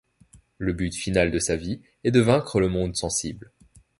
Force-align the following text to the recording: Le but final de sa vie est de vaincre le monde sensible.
Le 0.57 0.73
but 0.73 0.95
final 0.95 1.29
de 1.29 1.37
sa 1.37 1.55
vie 1.55 1.79
est 2.03 2.09
de 2.09 2.21
vaincre 2.21 2.59
le 2.59 2.69
monde 2.69 2.95
sensible. 2.95 3.51